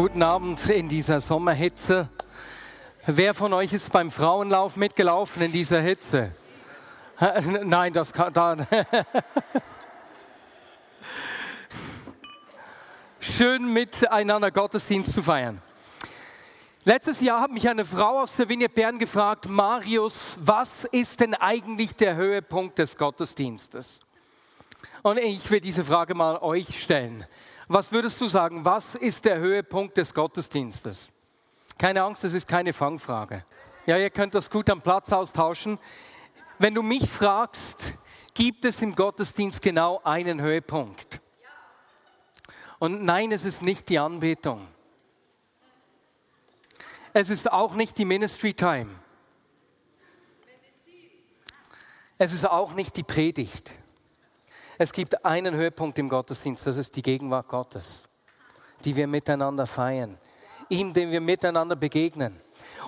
[0.00, 2.08] Guten Abend in dieser Sommerhitze.
[3.06, 6.30] Wer von euch ist beim Frauenlauf mitgelaufen in dieser Hitze?
[7.64, 8.56] Nein, das kann da.
[13.18, 15.60] Schön miteinander Gottesdienst zu feiern.
[16.84, 21.34] Letztes Jahr hat mich eine Frau aus der Vignette Bern gefragt, Marius, was ist denn
[21.34, 23.98] eigentlich der Höhepunkt des Gottesdienstes?
[25.02, 27.26] Und ich will diese Frage mal euch stellen.
[27.68, 31.10] Was würdest du sagen, was ist der Höhepunkt des Gottesdienstes?
[31.76, 33.44] Keine Angst, das ist keine Fangfrage.
[33.84, 35.78] Ja, ihr könnt das gut am Platz austauschen.
[36.58, 37.94] Wenn du mich fragst,
[38.32, 41.20] gibt es im Gottesdienst genau einen Höhepunkt?
[42.78, 44.66] Und nein, es ist nicht die Anbetung.
[47.12, 48.90] Es ist auch nicht die Ministry Time.
[52.16, 53.72] Es ist auch nicht die Predigt.
[54.80, 58.04] Es gibt einen Höhepunkt im Gottesdienst, das ist die Gegenwart Gottes,
[58.84, 60.18] die wir miteinander feiern,
[60.68, 62.40] ihm, dem wir miteinander begegnen.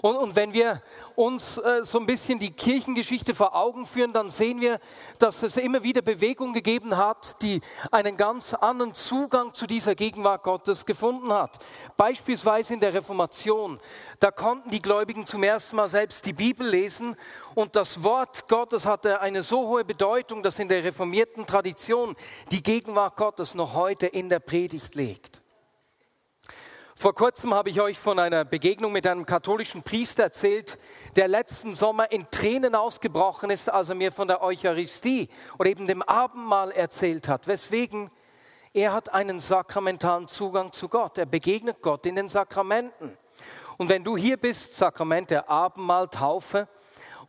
[0.03, 0.83] Und, und wenn wir
[1.15, 4.79] uns äh, so ein bisschen die Kirchengeschichte vor Augen führen, dann sehen wir,
[5.19, 7.61] dass es immer wieder Bewegung gegeben hat, die
[7.91, 11.59] einen ganz anderen Zugang zu dieser Gegenwart Gottes gefunden hat.
[11.97, 13.79] Beispielsweise in der Reformation.
[14.19, 17.17] Da konnten die Gläubigen zum ersten Mal selbst die Bibel lesen
[17.55, 22.17] und das Wort Gottes hatte eine so hohe Bedeutung, dass in der reformierten Tradition
[22.51, 25.40] die Gegenwart Gottes noch heute in der Predigt liegt.
[27.01, 30.79] Vor kurzem habe ich euch von einer Begegnung mit einem katholischen Priester erzählt,
[31.17, 35.87] der letzten Sommer in Tränen ausgebrochen ist, als er mir von der Eucharistie oder eben
[35.87, 37.49] dem Abendmahl erzählt hat.
[37.49, 38.11] Weswegen?
[38.75, 41.17] Er hat einen sakramentalen Zugang zu Gott.
[41.17, 43.17] Er begegnet Gott in den Sakramenten.
[43.79, 46.69] Und wenn du hier bist, Sakrament der Abendmahl, Taufe,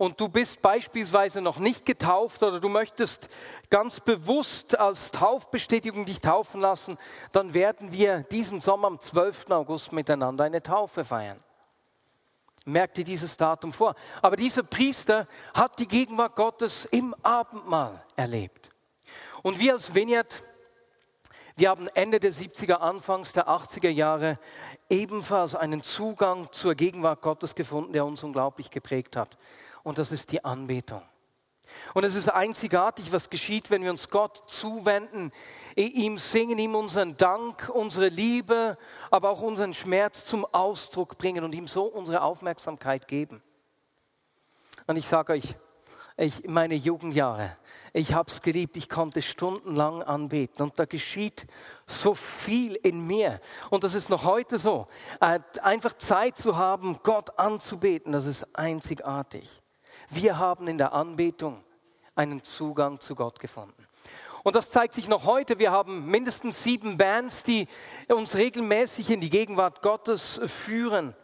[0.01, 3.29] und du bist beispielsweise noch nicht getauft oder du möchtest
[3.69, 6.97] ganz bewusst als Taufbestätigung dich taufen lassen,
[7.34, 9.51] dann werden wir diesen Sommer am 12.
[9.51, 11.38] August miteinander eine Taufe feiern.
[12.66, 13.94] Merk dir dieses Datum vor.
[14.23, 18.72] Aber dieser Priester hat die Gegenwart Gottes im Abendmahl erlebt.
[19.44, 20.41] Und wir als Vineyard,
[21.57, 24.40] wir haben Ende der 70er, Anfangs der 80er Jahre
[24.90, 29.38] ebenfalls einen Zugang zur Gegenwart Gottes gefunden, der uns unglaublich geprägt hat
[29.83, 31.01] und das ist die Anbetung.
[31.93, 35.31] Und es ist einzigartig, was geschieht, wenn wir uns Gott zuwenden,
[35.75, 38.77] ihm singen, ihm unseren Dank, unsere Liebe,
[39.09, 43.41] aber auch unseren Schmerz zum Ausdruck bringen und ihm so unsere Aufmerksamkeit geben.
[44.87, 45.55] Und ich sage euch,
[46.17, 47.57] ich, meine Jugendjahre,
[47.93, 51.45] ich habe es geliebt, ich konnte stundenlang anbeten und da geschieht
[51.85, 53.41] so viel in mir.
[53.69, 54.87] Und das ist noch heute so.
[55.19, 59.60] Äh, einfach Zeit zu haben, Gott anzubeten, das ist einzigartig.
[60.13, 61.63] Wir haben in der Anbetung
[62.16, 63.88] einen Zugang zu Gott gefunden.
[64.44, 65.57] Und das zeigt sich noch heute.
[65.57, 67.66] Wir haben mindestens sieben Bands, die
[68.09, 71.16] uns regelmäßig in die Gegenwart Gottes führen.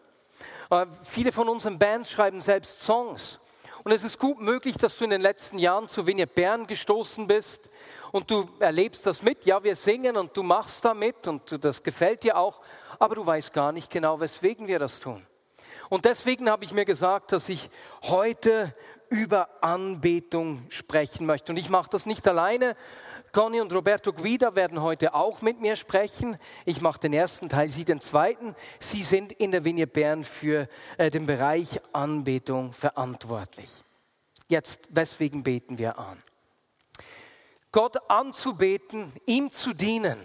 [0.70, 3.42] Äh, viele von unseren Bands schreiben selbst Songs.
[3.84, 7.28] Und es ist gut möglich, dass du in den letzten Jahren zu Vignette Bern gestoßen
[7.28, 7.70] bist
[8.14, 9.46] und du erlebst das mit.
[9.46, 12.62] Ja, wir singen und du machst da mit und das gefällt dir auch,
[13.00, 15.27] aber du weißt gar nicht genau, weswegen wir das tun.
[15.90, 17.70] Und deswegen habe ich mir gesagt, dass ich
[18.04, 18.74] heute
[19.10, 21.52] über Anbetung sprechen möchte.
[21.52, 22.76] Und ich mache das nicht alleine.
[23.32, 26.38] Conny und Roberto Guida werden heute auch mit mir sprechen.
[26.66, 28.56] Ich mache den ersten Teil, Sie den zweiten.
[28.80, 30.68] Sie sind in der Vinie Bern für
[30.98, 33.70] äh, den Bereich Anbetung verantwortlich.
[34.48, 36.22] Jetzt, weswegen beten wir an?
[37.72, 40.18] Gott anzubeten, ihm zu dienen,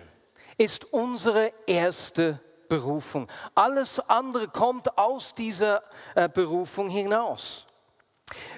[0.59, 2.41] ist unsere erste
[2.73, 3.29] Berufung.
[3.55, 5.83] Alles andere kommt aus dieser
[6.15, 7.67] äh, Berufung hinaus.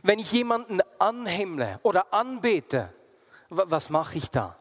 [0.05, 2.95] Wenn ich jemanden anhimmle oder anbete,
[3.49, 4.57] was mache ich da?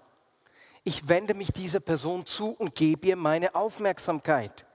[0.83, 4.65] Ich wende mich dieser Person zu und gebe ihr meine Aufmerksamkeit.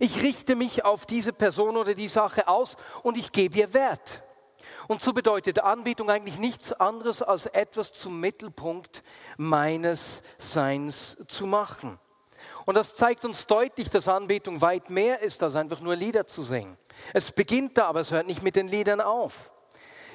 [0.00, 4.22] Ich richte mich auf diese Person oder die Sache aus und ich gebe ihr Wert.
[4.86, 9.02] Und so bedeutet Anbetung eigentlich nichts anderes als etwas zum Mittelpunkt
[9.36, 12.00] meines Seins zu machen.
[12.68, 16.42] Und das zeigt uns deutlich, dass Anbetung weit mehr ist, als einfach nur Lieder zu
[16.42, 16.76] singen.
[17.14, 19.50] Es beginnt da, aber es hört nicht mit den Liedern auf.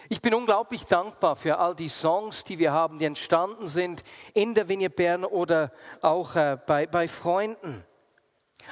[0.08, 4.04] Ich bin unglaublich dankbar für all die Songs, die wir haben, die entstanden sind
[4.36, 5.72] in der Vignette Bern oder
[6.02, 7.84] auch äh, bei, bei Freunden.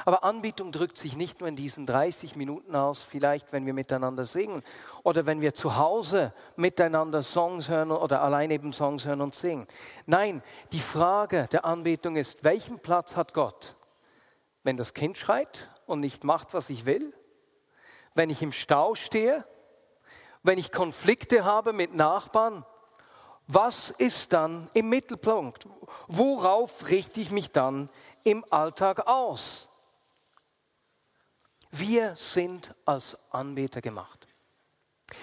[0.06, 4.26] Aber Anbetung drückt sich nicht nur in diesen 30 Minuten aus, vielleicht wenn wir miteinander
[4.26, 4.64] singen
[5.04, 9.68] oder wenn wir zu Hause miteinander Songs hören oder allein eben Songs hören und singen.
[10.06, 10.42] Nein,
[10.72, 13.76] die Frage der Anbetung ist, welchen Platz hat Gott?
[14.64, 17.14] Wenn das Kind schreit und nicht macht, was ich will?
[18.14, 19.46] Wenn ich im Stau stehe?
[20.44, 22.66] Wenn ich Konflikte habe mit Nachbarn?
[23.48, 25.68] Was ist dann im Mittelpunkt?
[26.08, 27.90] Worauf richte ich mich dann
[28.24, 29.68] im Alltag aus?
[31.72, 34.28] Wir sind als Anbeter gemacht.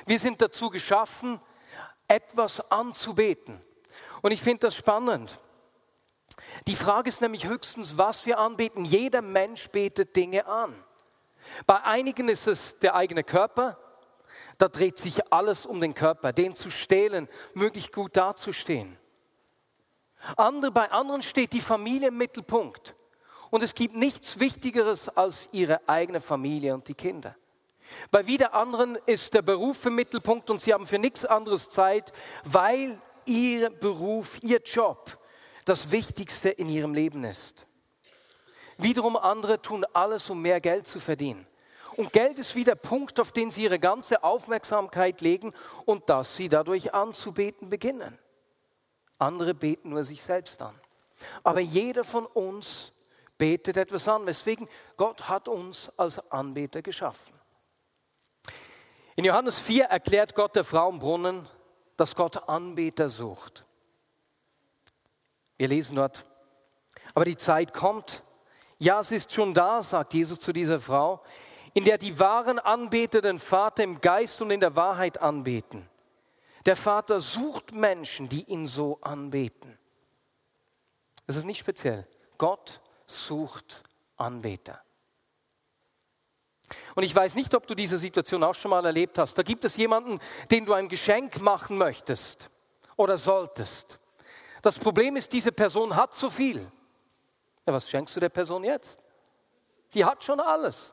[0.07, 1.41] Wir sind dazu geschaffen,
[2.07, 3.61] etwas anzubeten.
[4.23, 5.37] Und ich finde das spannend.
[6.67, 8.85] Die Frage ist nämlich höchstens, was wir anbeten.
[8.85, 10.75] Jeder Mensch betet Dinge an.
[11.67, 13.79] Bei einigen ist es der eigene Körper.
[14.57, 18.99] Da dreht sich alles um den Körper, den zu stehlen, möglichst gut dazustehen.
[20.37, 22.95] Andere, bei anderen steht die Familie im Mittelpunkt.
[23.51, 27.35] Und es gibt nichts Wichtigeres als ihre eigene Familie und die Kinder.
[28.11, 32.13] Bei wieder anderen ist der Beruf im Mittelpunkt und sie haben für nichts anderes Zeit,
[32.45, 35.19] weil ihr Beruf, ihr Job
[35.65, 37.67] das Wichtigste in ihrem Leben ist.
[38.77, 41.47] Wiederum andere tun alles, um mehr Geld zu verdienen.
[41.97, 45.53] Und Geld ist wie der Punkt, auf den sie ihre ganze Aufmerksamkeit legen
[45.85, 48.19] und dass sie dadurch anzubeten beginnen.
[49.19, 50.79] Andere beten nur sich selbst an.
[51.43, 52.93] Aber jeder von uns
[53.39, 57.39] betet etwas an, weswegen Gott hat uns als Anbeter geschaffen.
[59.17, 61.49] In Johannes 4 erklärt Gott der Frau im Brunnen,
[61.97, 63.65] dass Gott Anbeter sucht.
[65.57, 66.25] Wir lesen dort,
[67.15, 68.23] aber die Zeit kommt,
[68.79, 71.21] ja, es ist schon da, sagt Jesus zu dieser Frau,
[71.75, 75.89] in der die wahren Anbeter den Vater im Geist und in der Wahrheit anbeten.
[76.65, 79.79] Der Vater sucht Menschen, die ihn so anbeten.
[81.27, 82.07] Das ist nicht speziell.
[82.37, 83.83] Gott sucht
[84.17, 84.83] Anbeter.
[86.95, 89.37] Und ich weiß nicht, ob du diese Situation auch schon mal erlebt hast.
[89.39, 90.21] Da gibt es jemanden,
[90.51, 92.51] den du ein Geschenk machen möchtest
[92.97, 93.99] oder solltest.
[94.61, 96.71] Das Problem ist, diese Person hat zu viel.
[97.67, 99.01] Ja, was schenkst du der Person jetzt?
[99.95, 100.93] Die hat schon alles.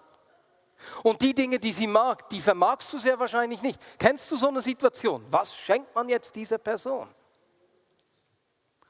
[1.03, 3.81] Und die Dinge, die sie mag, die vermagst du sehr wahrscheinlich nicht.
[3.97, 5.25] Kennst du so eine Situation?
[5.29, 7.07] Was schenkt man jetzt dieser Person?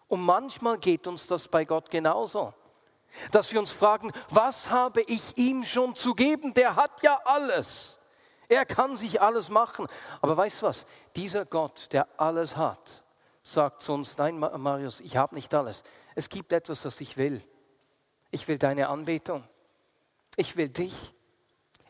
[0.08, 2.54] Und manchmal geht uns das bei Gott genauso.
[3.32, 6.54] Dass wir uns fragen, was habe ich ihm schon zu geben?
[6.54, 7.98] Der hat ja alles.
[8.48, 9.88] Er kann sich alles machen.
[10.22, 10.86] Aber weißt du was?
[11.16, 13.04] Dieser Gott, der alles hat,
[13.44, 15.84] sagt zu uns, nein, Marius, ich habe nicht alles.
[16.14, 17.42] Es gibt etwas, was ich will.
[18.32, 19.44] Ich will deine Anbetung.
[20.36, 21.14] Ich will dich.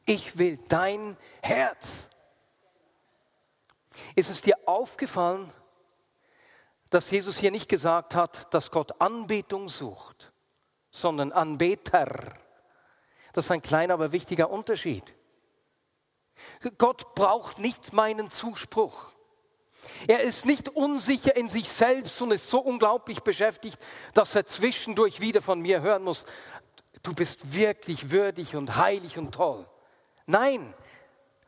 [0.05, 2.09] Ich will dein Herz.
[4.15, 5.51] Ist es dir aufgefallen,
[6.89, 10.31] dass Jesus hier nicht gesagt hat, dass Gott Anbetung sucht,
[11.01, 12.07] sondern Anbeter.
[13.33, 15.13] Das ist ein kleiner, aber wichtiger Unterschied.
[16.77, 19.11] Gott braucht nicht meinen Zuspruch.
[20.07, 23.77] Er ist nicht unsicher in sich selbst und ist so unglaublich beschäftigt,
[24.13, 26.25] dass er zwischendurch wieder von mir hören muss,
[27.03, 29.67] du bist wirklich würdig und heilig und toll.
[30.25, 30.73] Nein,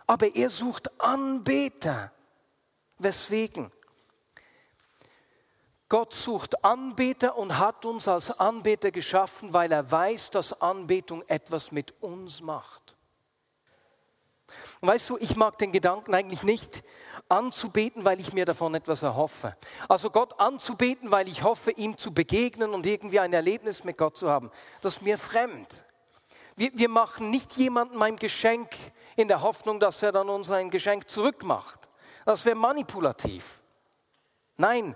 [0.05, 2.11] aber er sucht Anbeter.
[2.99, 3.71] Weswegen?
[5.89, 11.71] Gott sucht Anbeter und hat uns als Anbeter geschaffen, weil er weiß, dass Anbetung etwas
[11.71, 12.97] mit uns macht.
[14.81, 16.83] Und weißt du, ich mag den Gedanken eigentlich nicht
[17.29, 19.55] anzubeten, weil ich mir davon etwas erhoffe.
[19.89, 24.15] Also Gott anzubeten, weil ich hoffe, ihm zu begegnen und irgendwie ein Erlebnis mit Gott
[24.15, 24.51] zu haben.
[24.81, 25.83] Das ist mir fremd.
[26.55, 28.69] Wir, wir machen nicht jemandem ein Geschenk
[29.15, 31.89] in der Hoffnung, dass er dann uns ein Geschenk zurückmacht.
[32.25, 33.61] Das wäre manipulativ.
[34.57, 34.95] Nein,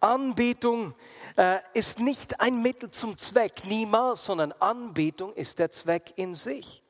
[0.00, 0.94] Anbetung
[1.36, 6.82] äh, ist nicht ein Mittel zum Zweck, niemals, sondern Anbetung ist der Zweck in sich.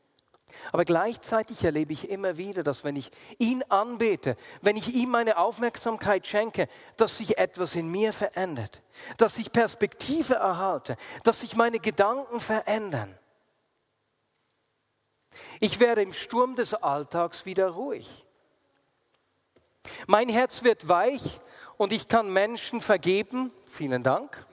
[0.73, 5.37] Aber gleichzeitig erlebe ich immer wieder, dass wenn ich ihn anbete, wenn ich ihm meine
[5.37, 8.83] Aufmerksamkeit schenke, dass sich etwas in mir verändert,
[9.17, 13.19] dass ich Perspektive erhalte, dass sich meine Gedanken verändern.
[15.61, 18.25] Ich werde im Sturm des Alltags wieder ruhig.
[20.07, 21.41] Mein Herz wird weich
[21.77, 24.47] und ich kann Menschen vergeben, vielen Dank,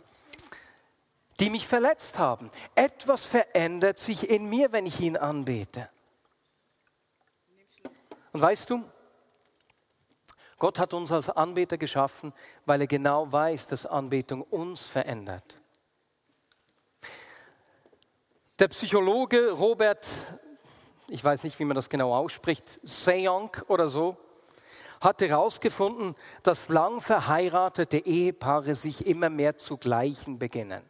[1.39, 2.49] die mich verletzt haben.
[2.75, 5.89] Etwas verändert sich in mir, wenn ich ihn anbete.
[8.31, 8.83] Und weißt du,
[10.57, 12.33] Gott hat uns als Anbeter geschaffen,
[12.65, 15.57] weil er genau weiß, dass Anbetung uns verändert.
[18.59, 20.07] Der Psychologe Robert,
[21.07, 24.15] ich weiß nicht, wie man das genau ausspricht, Seyong oder so,
[25.01, 30.83] hat herausgefunden, dass lang verheiratete Ehepaare sich immer mehr zu gleichen beginnen.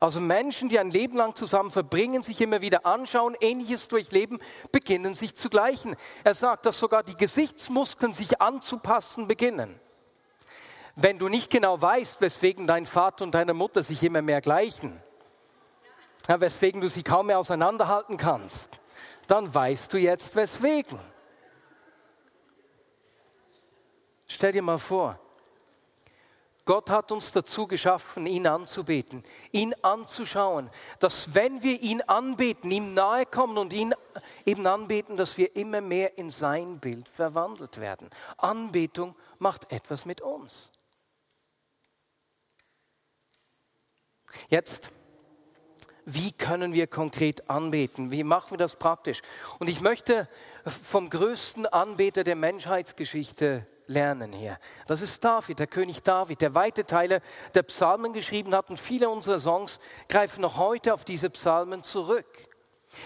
[0.00, 4.38] Also Menschen, die ein Leben lang zusammen verbringen, sich immer wieder anschauen, ähnliches durchleben,
[4.72, 5.94] beginnen sich zu gleichen.
[6.24, 9.78] Er sagt, dass sogar die Gesichtsmuskeln sich anzupassen beginnen.
[10.96, 14.98] Wenn du nicht genau weißt, weswegen dein Vater und deine Mutter sich immer mehr gleichen,
[16.26, 18.80] weswegen du sie kaum mehr auseinanderhalten kannst,
[19.26, 20.98] dann weißt du jetzt weswegen.
[24.32, 25.18] Stell dir mal vor,
[26.64, 30.70] Gott hat uns dazu geschaffen, ihn anzubeten, ihn anzuschauen,
[31.00, 33.92] dass wenn wir ihn anbeten, ihm nahe kommen und ihn
[34.46, 38.08] eben anbeten, dass wir immer mehr in sein Bild verwandelt werden.
[38.36, 40.70] Anbetung macht etwas mit uns.
[44.48, 44.90] Jetzt,
[46.04, 48.12] wie können wir konkret anbeten?
[48.12, 49.22] Wie machen wir das praktisch?
[49.58, 50.28] Und ich möchte
[50.64, 54.58] vom größten Anbeter der Menschheitsgeschichte lernen hier.
[54.86, 57.20] Das ist David, der König David, der weite Teile
[57.54, 59.78] der Psalmen geschrieben hat und viele unserer Songs
[60.08, 62.26] greifen noch heute auf diese Psalmen zurück.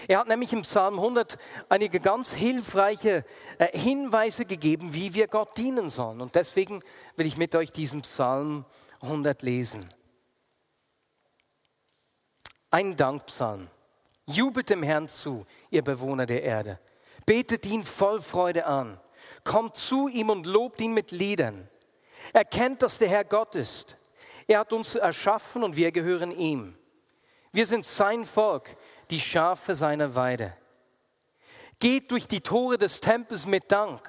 [0.07, 1.37] Er hat nämlich im Psalm 100
[1.69, 3.23] einige ganz hilfreiche
[3.57, 6.21] äh, Hinweise gegeben, wie wir Gott dienen sollen.
[6.21, 6.81] Und deswegen
[7.17, 8.65] will ich mit euch diesen Psalm
[9.01, 9.87] 100 lesen.
[12.71, 13.69] Ein Dankpsalm.
[14.25, 16.79] Jubelt dem Herrn zu, ihr Bewohner der Erde.
[17.27, 18.99] Betet ihn voll Freude an
[19.45, 21.69] Kommt zu ihm und lobt ihn mit Liedern.
[22.33, 23.95] Erkennt, dass der Herr Gott ist.
[24.47, 26.75] Er hat uns erschaffen und wir gehören ihm.
[27.53, 28.75] Wir sind sein Volk,
[29.09, 30.57] die Schafe seiner Weide.
[31.79, 34.01] Geht durch die Tore des Tempels mit Dank.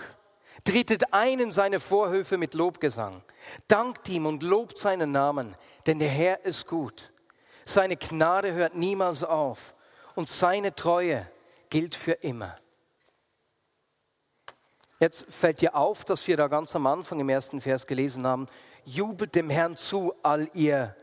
[0.64, 3.22] Tretet ein in seine Vorhöfe mit Lobgesang.
[3.68, 5.54] Dankt ihm und lobt seinen Namen,
[5.86, 7.12] denn der Herr ist gut.
[7.64, 9.74] Seine Gnade hört niemals auf
[10.14, 11.30] und seine Treue
[11.68, 12.56] gilt für immer.
[14.98, 18.46] Jetzt fällt dir auf, dass wir da ganz am Anfang im ersten Vers gelesen haben,
[18.84, 20.96] jubelt dem Herrn zu, all ihr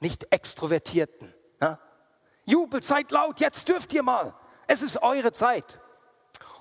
[0.00, 1.32] nicht Extrovertierten.
[1.60, 1.78] Ja?
[2.44, 4.34] Jubelt, seid laut, jetzt dürft ihr mal.
[4.66, 5.78] Es ist eure Zeit.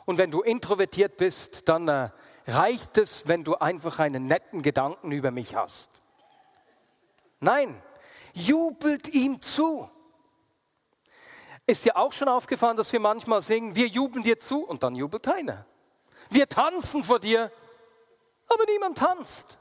[0.05, 2.09] Und wenn du introvertiert bist, dann äh,
[2.47, 5.89] reicht es, wenn du einfach einen netten Gedanken über mich hast.
[7.39, 7.81] Nein,
[8.33, 9.89] jubelt ihm zu.
[11.65, 14.95] Ist dir auch schon aufgefallen, dass wir manchmal singen, wir jubeln dir zu und dann
[14.95, 15.65] jubelt keiner.
[16.33, 17.51] Wir tanzen vor dir,
[18.47, 19.59] aber niemand tanzt.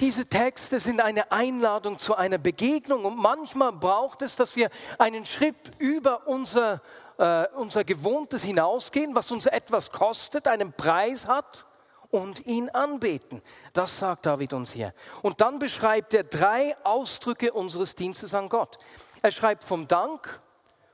[0.00, 5.24] Diese Texte sind eine Einladung zu einer Begegnung und manchmal braucht es, dass wir einen
[5.24, 6.82] Schritt über unser,
[7.18, 11.66] äh, unser Gewohntes hinausgehen, was uns etwas kostet, einen Preis hat
[12.10, 13.42] und ihn anbeten.
[13.74, 14.92] Das sagt David uns hier.
[15.22, 18.78] Und dann beschreibt er drei Ausdrücke unseres Dienstes an Gott.
[19.22, 20.40] Er schreibt vom Dank,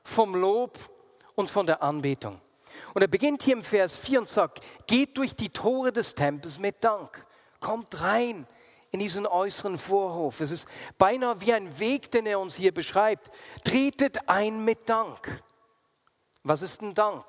[0.03, 0.77] vom Lob
[1.33, 2.39] und von der Anbetung.
[2.93, 6.59] Und er beginnt hier im Vers 4 und sagt, geht durch die Tore des Tempels
[6.59, 7.25] mit Dank.
[7.59, 8.47] Kommt rein
[8.91, 10.39] in diesen äußeren Vorhof.
[10.39, 13.31] Es ist beinahe wie ein Weg, den er uns hier beschreibt.
[13.63, 15.43] Tretet ein mit Dank.
[16.43, 17.25] Was ist ein Dank?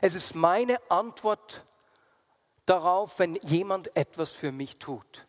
[0.00, 1.64] Es ist meine Antwort
[2.64, 5.26] darauf, wenn jemand etwas für mich tut.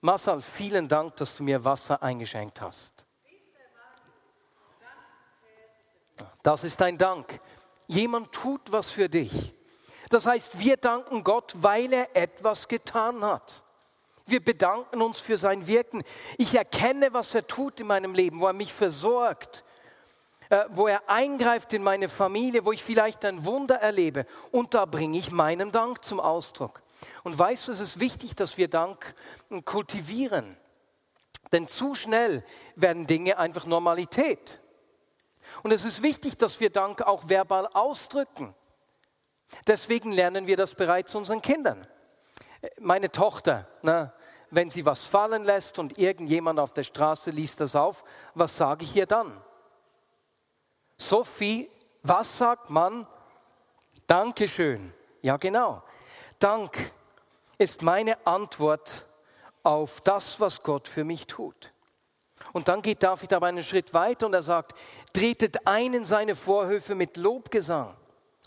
[0.00, 3.05] Marcel, vielen Dank, dass du mir Wasser eingeschenkt hast.
[6.46, 7.40] Das ist ein Dank.
[7.88, 9.52] Jemand tut was für dich.
[10.10, 13.64] Das heißt, wir danken Gott, weil er etwas getan hat.
[14.26, 16.04] Wir bedanken uns für sein Wirken.
[16.38, 19.64] Ich erkenne, was er tut in meinem Leben, wo er mich versorgt,
[20.48, 24.24] äh, wo er eingreift in meine Familie, wo ich vielleicht ein Wunder erlebe.
[24.52, 26.80] Und da bringe ich meinen Dank zum Ausdruck.
[27.24, 29.16] Und weißt du, es ist wichtig, dass wir Dank
[29.64, 30.56] kultivieren.
[31.50, 32.44] Denn zu schnell
[32.76, 34.60] werden Dinge einfach Normalität.
[35.66, 38.54] Und es ist wichtig, dass wir Dank auch verbal ausdrücken.
[39.66, 41.84] Deswegen lernen wir das bereits unseren Kindern.
[42.78, 44.12] Meine Tochter, na,
[44.50, 48.04] wenn sie was fallen lässt und irgendjemand auf der Straße liest das auf,
[48.34, 49.42] was sage ich ihr dann?
[50.98, 51.68] Sophie,
[52.04, 53.04] was sagt man?
[54.06, 54.94] Dankeschön.
[55.20, 55.82] Ja, genau.
[56.38, 56.92] Dank
[57.58, 59.04] ist meine Antwort
[59.64, 61.72] auf das, was Gott für mich tut.
[62.52, 64.74] Und dann geht David aber einen Schritt weiter und er sagt,
[65.12, 67.96] tretet ein in seine Vorhöfe mit Lobgesang.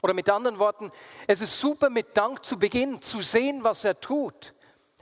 [0.01, 0.91] Oder mit anderen Worten,
[1.27, 4.53] es ist super mit Dank zu beginnen, zu sehen, was er tut.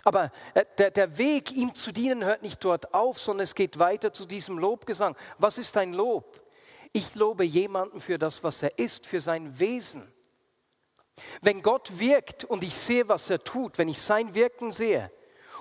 [0.04, 3.78] Aber äh, der, der Weg, ihm zu dienen, hört nicht dort auf, sondern es geht
[3.78, 5.16] weiter zu diesem Lobgesang.
[5.38, 6.42] Was ist ein Lob?
[6.94, 10.12] Ich lobe jemanden für das, was er ist, für sein Wesen.
[11.42, 15.12] Wenn Gott wirkt und ich sehe, was er tut, wenn ich sein Wirken sehe,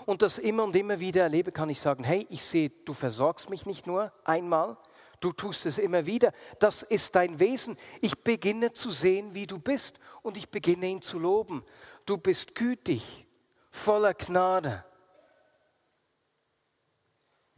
[0.06, 3.50] und das immer und immer wieder erlebe, kann ich sagen, hey, ich sehe, du versorgst
[3.50, 4.78] mich nicht nur einmal,
[5.20, 6.32] du tust es immer wieder.
[6.58, 7.76] Das ist dein Wesen.
[8.00, 11.62] Ich beginne zu sehen, wie du bist und ich beginne ihn zu loben.
[12.06, 13.26] Du bist gütig,
[13.70, 14.84] voller Gnade.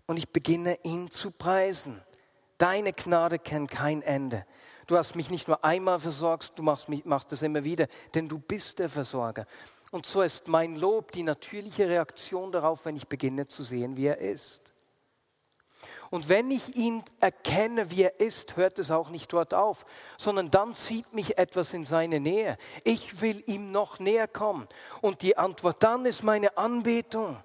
[0.09, 2.03] und ich beginne ihn zu preisen.
[2.57, 4.45] Deine Gnade kennt kein Ende.
[4.87, 8.27] Du hast mich nicht nur einmal versorgt, du machst, mich, machst das immer wieder, denn
[8.27, 9.47] du bist der Versorger.
[9.91, 14.07] Und so ist mein Lob die natürliche Reaktion darauf, wenn ich beginne zu sehen, wie
[14.07, 14.69] er ist.
[16.11, 19.85] Und wenn ich ihn erkenne, wie er ist, hört es auch nicht dort auf,
[20.17, 22.57] sondern dann zieht mich etwas in seine Nähe.
[22.85, 24.67] Ich will ihm noch näher kommen.
[25.03, 27.37] Und die Antwort dann ist meine Anbetung.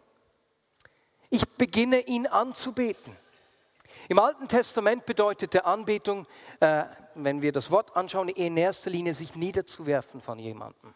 [1.29, 3.17] Ich beginne ihn anzubeten.
[4.07, 6.27] Im Alten Testament bedeutete Anbetung,
[6.59, 6.83] äh,
[7.15, 10.93] wenn wir das Wort anschauen, in erster Linie sich niederzuwerfen von jemandem.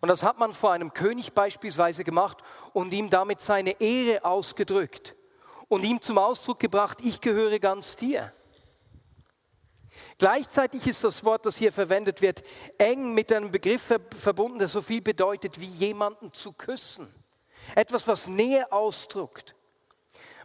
[0.00, 2.38] Und das hat man vor einem König beispielsweise gemacht
[2.72, 5.16] und ihm damit seine Ehre ausgedrückt
[5.68, 8.32] und ihm zum Ausdruck gebracht, ich gehöre ganz dir.
[10.18, 12.42] Gleichzeitig ist das Wort, das hier verwendet wird,
[12.78, 17.12] eng mit einem Begriff verbunden, der so viel bedeutet wie jemanden zu küssen.
[17.74, 19.54] Etwas, was Nähe ausdrückt.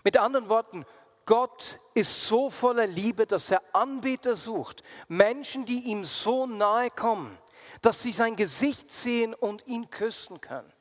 [0.04, 0.86] Mit anderen Worten,
[1.26, 4.84] Gott ist so voller Liebe, dass er Anbeter sucht.
[5.08, 7.38] Menschen, die ihm so nahe kommen,
[7.84, 10.72] dass sie sein Gesicht sehen und ihn küssen können.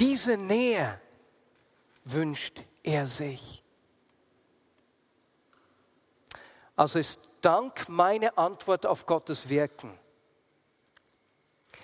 [0.00, 1.00] Diese Nähe
[2.04, 3.62] wünscht er sich.
[6.76, 9.98] Also ist Dank meine Antwort auf Gottes Wirken.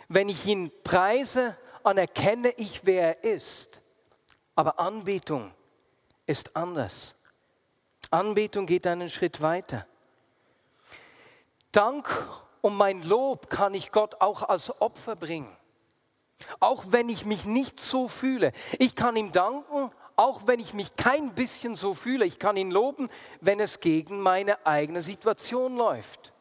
[0.08, 3.82] Wenn ich ihn preise, anerkenne ich, wer er ist.
[4.54, 5.52] Aber Anbetung
[6.24, 7.14] ist anders.
[8.10, 9.86] Anbetung geht einen Schritt weiter.
[11.72, 12.08] Dank
[12.60, 15.54] um mein Lob kann ich Gott auch als Opfer bringen.
[16.58, 18.52] Auch wenn ich mich nicht so fühle.
[18.78, 22.24] Ich kann ihm danken, auch wenn ich mich kein bisschen so fühle.
[22.24, 23.08] Ich kann ihn loben,
[23.40, 26.32] wenn es gegen meine eigene Situation läuft.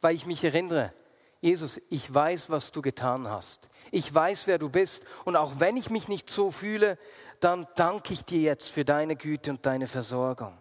[0.00, 0.92] Weil ich mich erinnere,
[1.40, 3.70] Jesus, ich weiß, was du getan hast.
[3.90, 5.02] Ich weiß, wer du bist.
[5.24, 6.98] Und auch wenn ich mich nicht so fühle,
[7.40, 10.58] dann danke ich dir jetzt für deine Güte und deine Versorgung.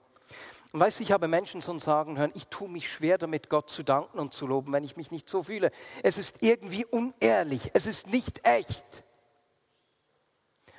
[0.78, 3.68] Und weißt du, ich habe Menschen schon sagen hören, ich tue mich schwer damit, Gott
[3.68, 5.72] zu danken und zu loben, wenn ich mich nicht so fühle.
[6.04, 8.86] Es ist irgendwie unehrlich, es ist nicht echt.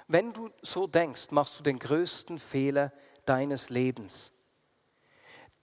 [0.07, 2.93] Wenn du so denkst, machst du den größten Fehler
[3.25, 4.31] deines Lebens.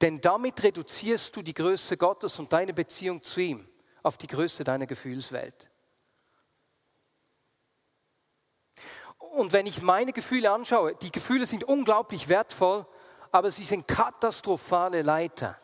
[0.02, 3.66] Denn damit reduzierst du die Größe Gottes und deine Beziehung zu ihm
[4.04, 5.70] auf die Größe deiner Gefühlswelt.
[9.18, 12.86] Und wenn ich meine Gefühle anschaue, die Gefühle sind unglaublich wertvoll,
[13.36, 15.60] aber sie sind katastrophale Leiter.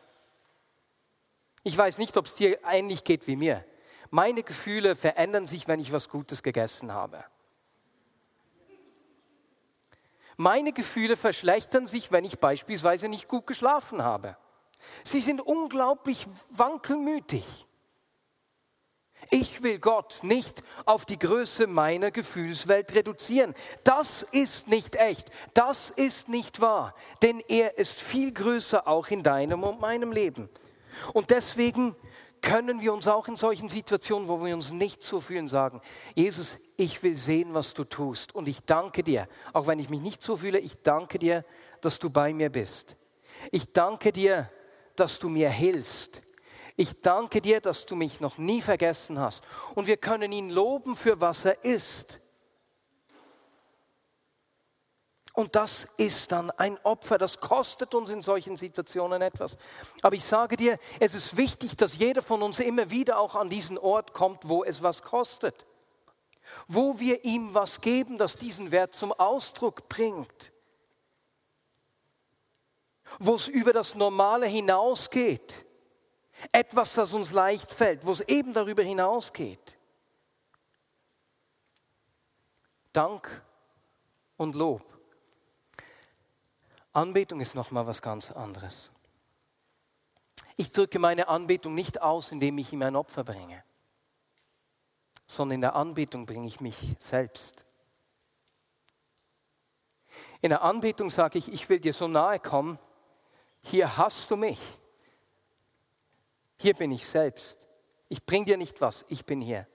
[1.63, 3.63] Ich weiß nicht, ob es dir ähnlich geht wie mir.
[4.09, 7.23] Meine Gefühle verändern sich, wenn ich was Gutes gegessen habe.
[10.35, 14.35] Meine Gefühle verschlechtern sich, wenn ich beispielsweise nicht gut geschlafen habe.
[15.05, 17.45] Sie sind unglaublich wankelmütig.
[19.33, 23.55] Ich will Gott nicht auf die Größe meiner Gefühlswelt reduzieren.
[23.85, 25.31] Das ist nicht echt.
[25.53, 26.93] Das ist nicht wahr.
[27.21, 30.49] Denn er ist viel größer auch in deinem und meinem Leben.
[31.13, 31.95] Und deswegen
[32.41, 35.79] können wir uns auch in solchen Situationen, wo wir uns nicht so fühlen, sagen,
[36.13, 38.35] Jesus, ich will sehen, was du tust.
[38.35, 41.45] Und ich danke dir, auch wenn ich mich nicht so fühle, ich danke dir,
[41.79, 42.97] dass du bei mir bist.
[43.49, 44.49] Ich danke dir,
[44.97, 46.21] dass du mir hilfst.
[46.75, 49.43] Ich danke dir, dass du mich noch nie vergessen hast.
[49.75, 52.19] Und wir können ihn loben für was er ist.
[55.33, 59.57] Und das ist dann ein Opfer, das kostet uns in solchen Situationen etwas.
[60.01, 63.49] Aber ich sage dir, es ist wichtig, dass jeder von uns immer wieder auch an
[63.49, 65.65] diesen Ort kommt, wo es was kostet.
[66.67, 70.51] Wo wir ihm was geben, das diesen Wert zum Ausdruck bringt.
[73.19, 75.65] Wo es über das Normale hinausgeht.
[76.51, 79.77] Etwas, das uns leicht fällt, wo es eben darüber hinausgeht.
[82.93, 83.43] Dank
[84.37, 84.83] und Lob.
[86.93, 88.89] Anbetung ist nochmal was ganz anderes.
[90.57, 93.63] Ich drücke meine Anbetung nicht aus, indem ich ihm ein Opfer bringe,
[95.25, 97.65] sondern in der Anbetung bringe ich mich selbst.
[100.41, 102.77] In der Anbetung sage ich, ich will dir so nahe kommen,
[103.63, 104.59] hier hast du mich.
[106.61, 107.57] Hier bin ich selbst.
[108.07, 109.65] Ich bringe dir nicht was, ich bin hier.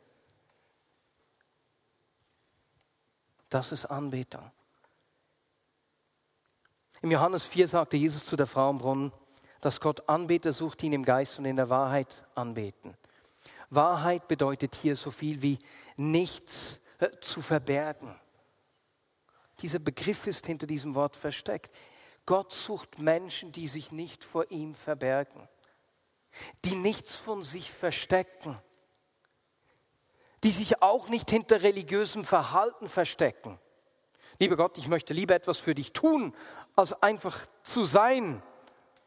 [3.49, 4.53] Das ist Anbetung.
[7.03, 9.13] Im Johannes 4 sagte Jesus zu der Frau im Brunnen,
[9.61, 12.97] dass Gott Anbeter sucht, die ihn im Geist und in der Wahrheit anbeten.
[13.69, 15.59] Wahrheit bedeutet hier so viel wie
[15.97, 18.15] nichts äh, zu verbergen.
[19.61, 21.75] Dieser Begriff ist hinter diesem Wort versteckt.
[22.27, 25.49] Gott sucht Menschen, die sich nicht vor ihm verbergen
[26.65, 28.59] die nichts von sich verstecken,
[30.45, 33.59] die sich auch nicht hinter religiösem Verhalten verstecken.
[34.39, 36.35] Lieber Gott, ich möchte lieber etwas für dich tun,
[36.75, 38.43] als einfach zu sein,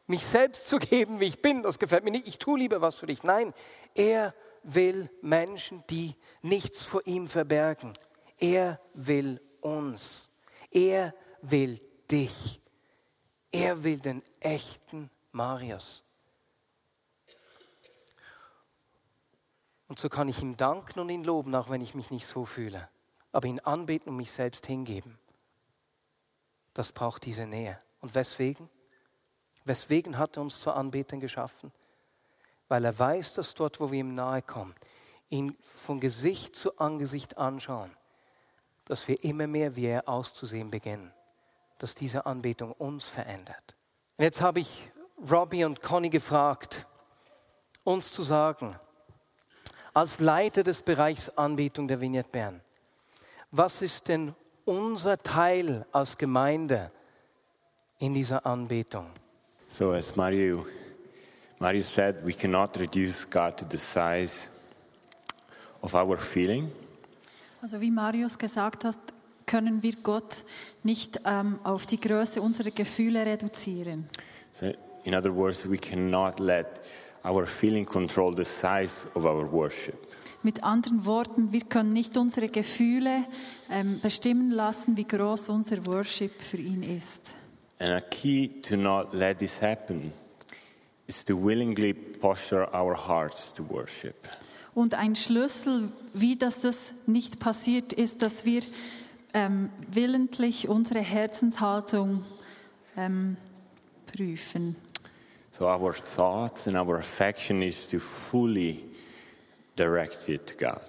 [0.06, 1.62] mich selbst zu geben, wie ich bin.
[1.62, 2.26] Das gefällt mir nicht.
[2.26, 3.22] Ich tue lieber was für dich.
[3.22, 3.54] Nein,
[3.94, 7.94] er will Menschen, die nichts vor ihm verbergen.
[8.38, 10.28] Er will uns.
[10.70, 12.60] Er will dich.
[13.52, 16.02] Er will den echten Marius.
[19.90, 22.44] Und so kann ich ihm danken und ihn loben, auch wenn ich mich nicht so
[22.44, 22.88] fühle.
[23.32, 25.18] Aber ihn anbeten und mich selbst hingeben.
[26.74, 27.76] Das braucht diese Nähe.
[28.00, 28.70] Und weswegen?
[29.64, 31.72] Weswegen hat er uns zur Anbetung geschaffen?
[32.68, 34.76] Weil er weiß, dass dort, wo wir ihm nahe kommen,
[35.28, 37.90] ihn von Gesicht zu Angesicht anschauen,
[38.84, 41.12] dass wir immer mehr wie er auszusehen beginnen,
[41.78, 43.74] dass diese Anbetung uns verändert.
[44.18, 44.92] Und jetzt habe ich
[45.28, 46.86] Robbie und Conny gefragt,
[47.82, 48.78] uns zu sagen,
[49.92, 52.60] als Leiter des Bereichs Anbetung der Vignette Bern,
[53.50, 56.90] was ist denn unser Teil als Gemeinde
[57.98, 59.06] in dieser Anbetung?
[59.66, 60.66] So, as Mario,
[61.58, 64.48] Mario said, we cannot reduce God to the size
[65.82, 66.70] of our feeling.
[67.62, 68.98] Also wie Marius gesagt hat,
[69.46, 70.44] können wir Gott
[70.82, 74.08] nicht ähm, auf die Größe unserer Gefühle reduzieren.
[74.52, 74.72] So,
[75.04, 76.66] in other words, we cannot let
[77.24, 79.94] our feeling control the size of our worship.
[80.42, 83.24] Mit anderen Worten, wir können nicht unsere Gefühle
[83.70, 87.32] ähm, bestimmen lassen, wie groß unser Worship für ihn ist.
[87.78, 90.12] And a key to not let this happen
[91.06, 94.28] is to willingly posture our hearts to worship.
[94.74, 98.62] Und ein Schlüssel, wie das, das nicht passiert, ist, dass wir
[99.34, 102.24] ähm, willentlich unsere Herzenshaltung
[102.96, 103.36] ähm,
[104.06, 104.76] prüfen.
[105.60, 108.82] So our thoughts and our affection is to fully
[109.76, 110.80] direct it to God.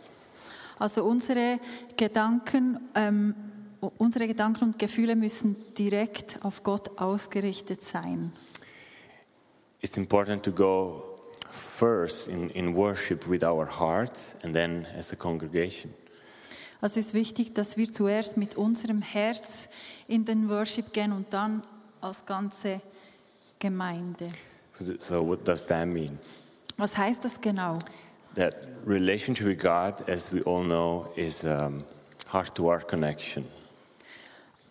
[0.79, 1.59] Also unsere
[1.97, 3.35] Gedanken, ähm,
[3.97, 8.31] unsere Gedanken und Gefühle müssen direkt auf Gott ausgerichtet sein.
[9.81, 11.03] It's important to go
[11.49, 15.93] first in, in worship with our hearts and then as a congregation.
[16.79, 19.67] Also es ist wichtig, dass wir zuerst mit unserem Herz
[20.07, 21.61] in den Worship gehen und dann
[21.99, 22.79] als ganze
[23.59, 24.27] Gemeinde.
[24.81, 26.19] So what does that mean?
[26.77, 27.73] Was heißt das genau?
[28.35, 31.83] That relationship with God, as we all know, is um,
[32.31, 33.45] heart-to-heart connection.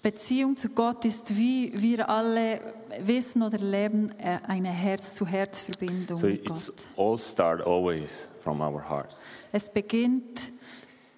[0.03, 2.61] Beziehung zu Gott ist, wie wir alle
[3.05, 6.73] wissen oder leben, äh, eine Herz-zu-Herz-Verbindung So mit Gott.
[6.97, 9.19] all start always from our hearts.
[9.53, 10.53] Es beginnt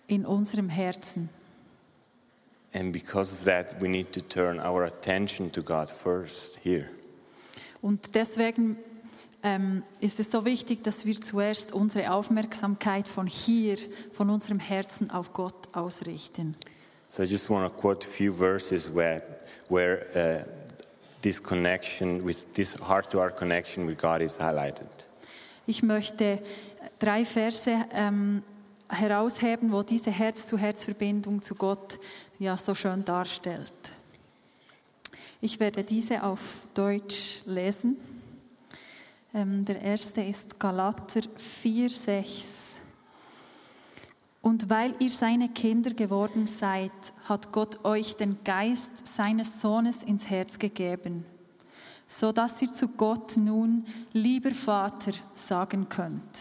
[0.08, 1.28] in unserem Herzen.
[2.74, 6.88] And because of that, we need to turn our attention to God first here.
[7.82, 8.78] Und deswegen
[9.42, 13.76] ähm, ist es so wichtig, dass wir zuerst unsere Aufmerksamkeit von hier,
[14.12, 16.56] von unserem Herzen auf Gott ausrichten.
[17.06, 19.22] So I just want to quote a few verses where,
[19.68, 20.44] where uh,
[21.22, 24.86] this connection, with this heart-to-heart connection with God is highlighted.
[25.66, 26.38] Ich möchte
[26.98, 28.42] drei Verse ähm,
[28.88, 31.98] herausheben, wo diese Herz-zu-Herz-Verbindung zu Gott
[32.38, 33.72] ja so schön darstellt.
[35.44, 36.40] Ich werde diese auf
[36.72, 37.96] Deutsch lesen.
[39.34, 42.74] Ähm, der erste ist Galater 4, 6.
[44.40, 46.92] Und weil ihr seine Kinder geworden seid,
[47.24, 51.24] hat Gott euch den Geist seines Sohnes ins Herz gegeben,
[52.06, 56.38] so dass ihr zu Gott nun, lieber Vater, sagen könnt.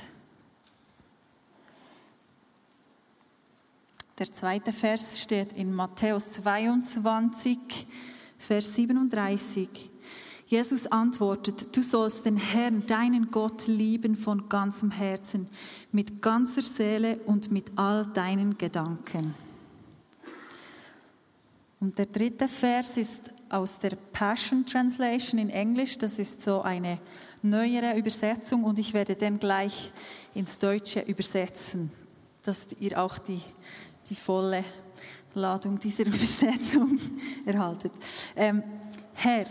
[4.19, 7.57] Der zweite Vers steht in Matthäus 22,
[8.41, 9.67] Vers 37.
[10.47, 15.47] Jesus antwortet, du sollst den Herrn, deinen Gott, lieben von ganzem Herzen,
[15.91, 19.35] mit ganzer Seele und mit all deinen Gedanken.
[21.79, 25.97] Und der dritte Vers ist aus der Passion Translation in Englisch.
[25.97, 26.99] Das ist so eine
[27.43, 29.91] neuere Übersetzung und ich werde den gleich
[30.33, 31.91] ins Deutsche übersetzen,
[32.43, 33.41] dass ihr auch die,
[34.09, 34.63] die volle
[35.33, 36.99] Ladung dieser Übersetzung
[37.45, 37.91] erhaltet.
[38.35, 38.63] Ähm,
[39.13, 39.45] Herr,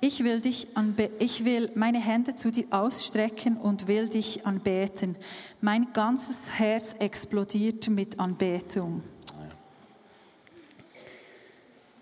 [0.00, 5.16] ich will, dich anbe ich will meine Hände zu dir ausstrecken und will dich anbeten.
[5.60, 9.02] Mein ganzes Herz explodiert mit Anbetung.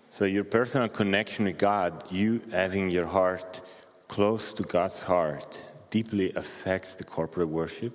[0.09, 3.61] So your personal connection with God, you having your heart
[4.07, 7.91] close to God's heart, deeply affects the corporate worship.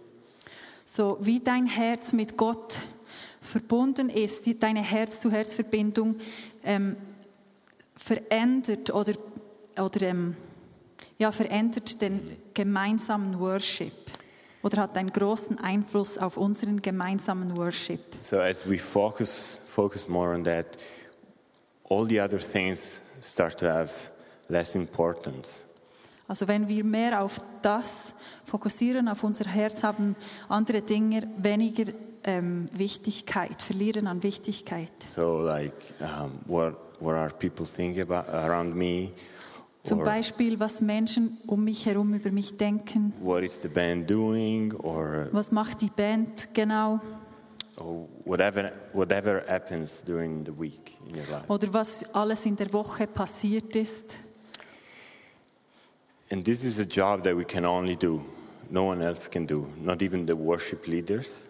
[0.84, 2.78] So wie dein Herz mit Gott
[3.40, 6.16] verbunden ist, die- deine Herz-zu-Herz-Verbindung
[6.64, 6.96] ähm,
[7.96, 9.12] verändert oder,
[9.78, 10.36] oder ähm,
[11.18, 12.20] ja, verändert den
[12.54, 13.92] gemeinsamen Worship
[14.62, 18.00] oder hat einen großen Einfluss auf unseren gemeinsamen Worship.
[18.22, 20.66] So as we focus focus more on that,
[21.88, 23.92] all the other things start to have
[24.48, 25.62] less importance.
[26.28, 30.14] Also wenn wir mehr auf das fokussieren, auf unser Herz, haben
[30.48, 31.92] andere Dinge weniger
[32.24, 34.90] ähm, Wichtigkeit, verlieren an Wichtigkeit.
[35.14, 39.12] So, like, um, what, what are people thinking about around me?
[39.82, 43.14] Zum Beispiel, was Menschen um mich herum über mich denken.
[43.20, 44.74] what is the band doing?
[44.74, 47.00] Or, Was macht die Band genau?
[47.78, 51.48] or whatever, whatever happens during the week in your life.
[51.48, 54.18] Oder was alles in der Woche passiert ist.
[56.30, 58.22] And this is a job that we can only do.
[58.70, 61.42] No one else can do, not even the worship leaders.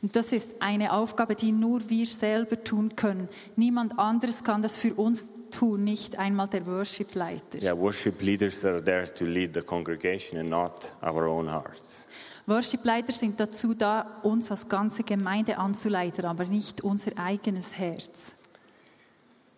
[0.00, 3.28] Und das ist eine Aufgabe, die nur wir selber tun können.
[3.56, 7.60] Niemand anderes kann das für uns tun, nicht einmal der Worship-Leiter.
[7.60, 12.04] Yeah, worship leaders are there to lead the congregation and not our own hearts.
[12.46, 18.32] Worship-Leiter sind dazu da, uns als ganze Gemeinde anzuleiten, aber nicht unser eigenes Herz.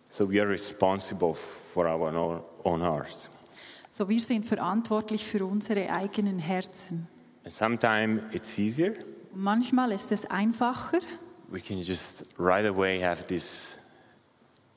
[0.09, 3.29] So we are responsible for our own, own hearts.
[3.89, 7.07] So, wir sind verantwortlich für unsere eigenen Herzen.
[7.43, 8.93] And sometimes it's easier.
[9.33, 10.99] Manchmal ist es einfacher.
[11.49, 13.77] We can just right away have this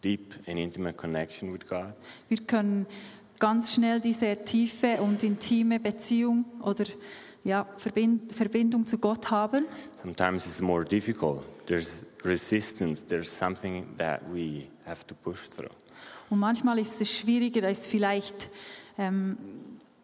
[0.03, 1.95] deep and intimate connection with God.
[2.29, 2.87] Wir können
[3.39, 6.85] ganz schnell diese tiefe und intime Beziehung oder
[7.45, 9.67] ja, Verbind Verbindung zu Gott haben.
[9.97, 11.43] Sometimes it's more difficult.
[11.67, 13.05] There's resistance.
[13.05, 15.71] There's something that we have to push through.
[16.31, 18.51] Und manchmal ist es schwieriger, da ist vielleicht,
[18.99, 19.37] ähm,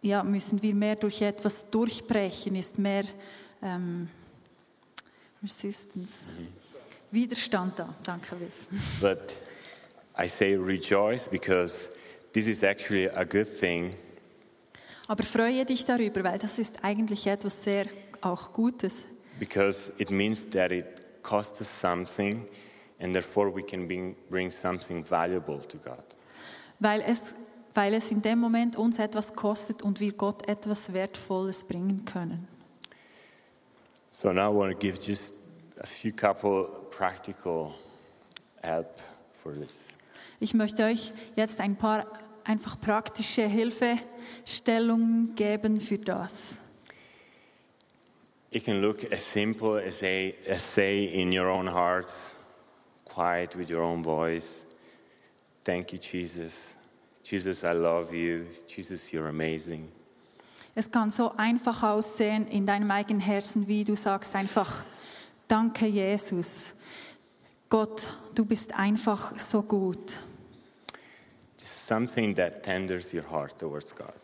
[0.02, 3.04] ja, müssen wir mehr durch etwas durchbrechen, ist mehr
[3.62, 4.08] ähm,
[5.42, 6.14] Resistance,
[7.10, 7.94] Widerstand da.
[8.04, 8.66] Danke, Wilf.
[9.00, 9.34] But
[10.18, 11.90] I say rejoice because
[12.32, 13.94] this is actually a good thing
[15.08, 17.86] Aber freue dich darüber, weil das ist eigentlich etwas sehr
[18.20, 19.04] auch Gutes.
[19.40, 20.84] because it means that it
[21.22, 22.44] costs us something
[23.00, 26.04] and therefore we can bring, bring something valuable to God.
[26.78, 27.34] Weil es,
[27.74, 32.46] weil es in dem Moment uns etwas kostet und wir Gott etwas Wertvolles bringen können.
[34.20, 35.32] So now I want to give just
[35.80, 37.74] a few couple practical
[38.62, 38.94] help
[39.32, 39.96] for this.
[40.40, 42.06] Ich möchte euch jetzt ein paar
[42.44, 46.58] einfach praktische Hilfestellungen geben für das.
[48.50, 52.36] It can look as simple as a as say in your own hearts,
[53.06, 54.66] quiet with your own voice.
[55.64, 56.76] Thank you, Jesus.
[57.22, 58.48] Jesus, I love you.
[58.66, 59.88] Jesus, you're amazing.
[60.74, 64.84] Es kann so einfach aussehen in deinem eigenen Herzen, wie du sagst einfach,
[65.48, 66.74] danke Jesus.
[67.68, 70.16] Gott, du bist einfach so gut.
[71.56, 74.14] Something that tenders your heart towards God.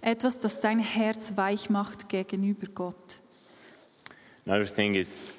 [0.00, 3.18] Etwas, das dein Herz weich macht gegenüber Gott.
[4.44, 5.34] Another thing is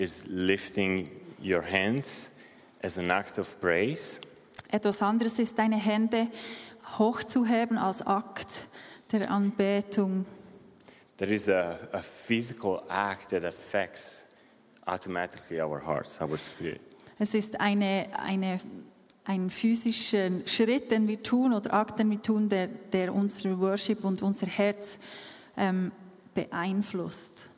[0.00, 1.10] is lifting
[1.42, 2.30] your hands
[2.82, 4.18] as an act of praise.
[4.70, 6.28] Etwas anderes ist, deine Hände
[6.98, 8.66] hochzuheben als Akt
[9.12, 10.26] der Anbetung.
[11.16, 14.24] There is a, a physical act that affects
[14.86, 16.80] automatically our hearts, our spirit.
[17.18, 18.58] Es ist eine, eine,
[19.24, 24.04] ein physischer Schritt, den wir tun oder Akt, den wir tun, der, der unser Worship
[24.04, 24.98] und unser Herz
[25.56, 25.92] ähm,
[26.34, 27.50] beeinflusst.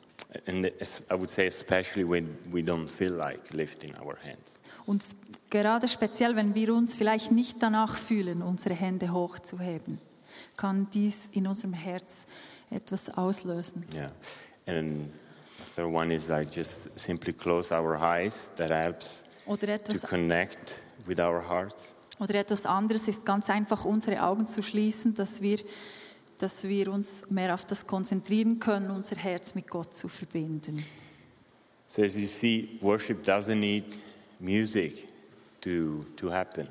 [0.47, 4.59] And I would say, especially when we don't feel like lifting our hands.
[4.85, 5.05] Und
[5.49, 9.99] gerade speziell, wenn wir uns vielleicht nicht danach fühlen, unsere Hände hochzuheben,
[10.57, 12.25] kann dies in unserem Herz
[12.69, 13.85] etwas auslösen.
[13.93, 14.11] Yeah.
[14.65, 15.11] And
[15.57, 18.51] the third one is like just simply close our eyes.
[18.55, 21.93] That helps Oder to etwas, connect with our hearts.
[22.19, 25.59] oder etwas anderes ist ganz einfach, unsere Augen zu schließen, dass wir,
[26.37, 30.85] dass wir uns mehr auf das konzentrieren können, unser Herz mit Gott zu verbinden.
[31.87, 33.97] So as you see, worship doesn't need
[34.39, 35.07] music
[35.61, 36.67] to, to happen.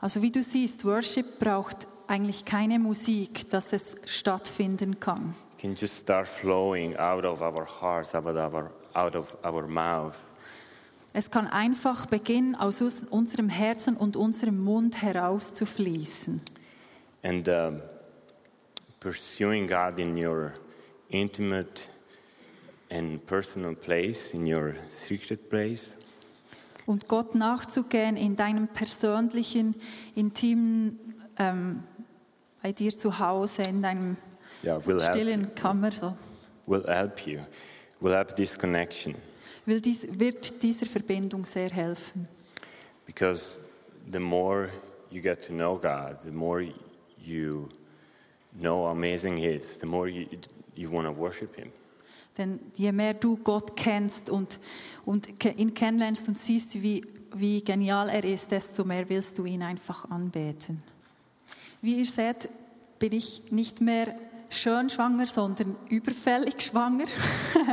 [0.00, 5.34] Also wie du siehst, Worship braucht eigentlich keine Musik, dass es stattfinden kann.
[5.60, 10.18] Can just start flowing out of our hearts, out of our, out of our mouth.
[11.12, 16.40] Es kann einfach beginnen, aus us- unserem Herzen und unserem Mund herauszufließen.
[17.22, 17.80] And um,
[19.00, 20.52] pursuing God in your
[21.08, 21.82] intimate
[22.90, 25.96] and personal place, in your secret place.
[26.86, 29.74] Und Gott nachzugehen in deinem persönlichen,
[30.14, 30.98] intimen,
[31.38, 31.82] ähm,
[32.62, 34.16] bei dir zu Hause, in deinem
[34.64, 35.92] Yeah, help, stillen Kammer.
[35.92, 36.16] So.
[36.66, 37.40] will help you,
[38.00, 39.14] will help this connection.
[39.66, 42.26] Will dies, wird dieser Verbindung sehr helfen.
[43.06, 43.58] Because
[44.10, 44.70] the more
[45.10, 46.62] you get to know God, the more
[47.18, 47.68] you
[48.58, 50.26] know how amazing He is, the more you,
[50.74, 51.70] you want to worship Him.
[52.36, 54.58] Denn je mehr du Gott kennst und,
[55.04, 57.02] und ihn kennenlernst und siehst, wie
[57.34, 60.82] wie genial er ist, desto mehr willst du ihn einfach anbeten.
[61.80, 62.48] Wie ihr seht,
[62.98, 64.14] bin ich nicht mehr
[64.50, 67.04] schön schwanger, sondern überfällig schwanger.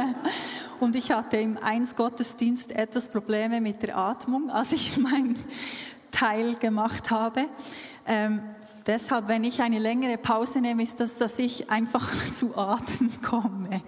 [0.80, 5.38] Und ich hatte im Eins-Gottesdienst etwas Probleme mit der Atmung, als ich meinen
[6.12, 7.46] Teil gemacht habe.
[8.06, 8.42] Ähm,
[8.86, 13.82] deshalb, wenn ich eine längere Pause nehme, ist das, dass ich einfach zu Atem komme.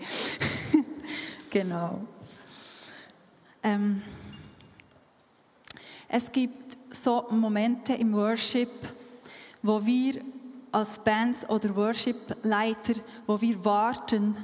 [1.52, 2.02] genau.
[3.62, 4.02] Ähm,
[6.10, 8.70] es gibt so Momente im Worship,
[9.68, 10.22] wo wir
[10.72, 12.94] als Bands oder Worship-Leiter,
[13.26, 14.38] wo wir warten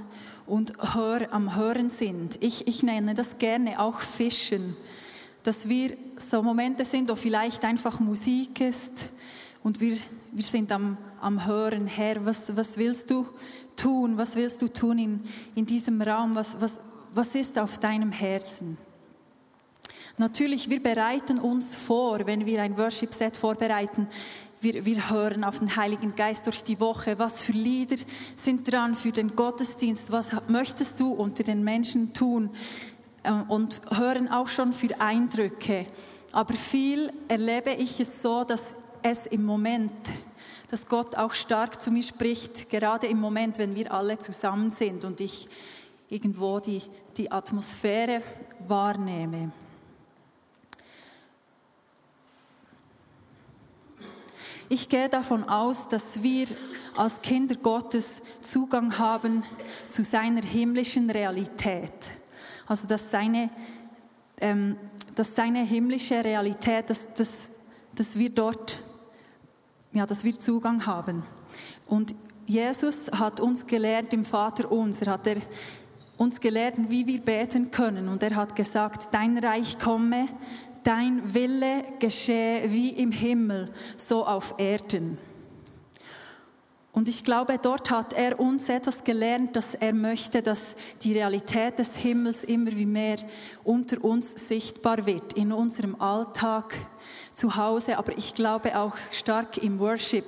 [0.46, 2.38] und hör, am Hören sind.
[2.42, 4.76] Ich, ich nenne das gerne auch Fischen,
[5.44, 9.10] dass wir so Momente sind, wo vielleicht einfach Musik ist
[9.64, 9.98] und wir,
[10.32, 13.26] wir sind am, am Hören, Herr, was, was willst du
[13.76, 15.24] tun, was willst du tun in,
[15.56, 16.80] in diesem Raum, was, was,
[17.14, 18.78] was ist auf deinem Herzen?
[20.18, 24.08] Natürlich, wir bereiten uns vor, wenn wir ein Worship-Set vorbereiten,
[24.64, 27.20] wir, wir hören auf den Heiligen Geist durch die Woche.
[27.20, 27.98] Was für Lieder
[28.36, 30.12] sind dran für den Gottesdienst?
[30.12, 32.50] Was möchtest du unter den Menschen tun?
[33.24, 35.86] Äh, und hören auch schon für Eindrücke.
[36.32, 39.92] Aber viel erlebe ich es so, dass es im Moment,
[40.70, 45.06] dass Gott auch stark zu mir spricht, gerade im Moment, wenn wir alle zusammen sind
[45.06, 45.48] und ich
[46.10, 46.82] irgendwo die,
[47.18, 48.22] die Atmosphäre
[48.68, 49.52] wahrnehme.
[54.70, 56.48] Ich gehe davon aus, dass wir
[56.96, 59.44] als Kinder Gottes Zugang haben
[59.90, 61.94] zu seiner himmlischen Realität.
[62.66, 63.50] Also dass seine,
[64.40, 64.78] ähm,
[65.16, 67.32] dass seine himmlische Realität, dass, dass,
[67.94, 68.80] dass wir dort,
[69.92, 71.24] ja, dass wir Zugang haben.
[71.88, 75.38] Und Jesus hat uns gelehrt im Vater unser, hat er
[76.18, 78.08] uns gelehrt, wie wir beten können.
[78.08, 80.28] Und er hat gesagt, dein Reich komme,
[80.84, 85.18] dein Wille geschehe wie im Himmel, so auf Erden.
[86.92, 91.80] Und ich glaube, dort hat er uns etwas gelernt, dass er möchte, dass die Realität
[91.80, 93.18] des Himmels immer wie mehr
[93.64, 96.76] unter uns sichtbar wird, in unserem Alltag,
[97.34, 100.26] zu Hause, aber ich glaube auch stark im Worship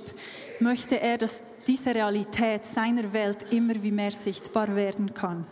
[0.60, 5.46] möchte er, dass diese Realität seiner Welt immer wie mehr sichtbar werden kann.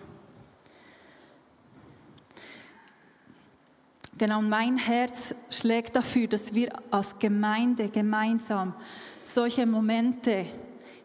[4.18, 8.76] Genau, mein Herz schlägt dafür, dass wir als Gemeinde gemeinsam
[9.24, 10.46] solche Momente